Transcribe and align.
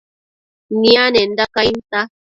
nianenda 0.79 1.43
cainta 1.55 1.99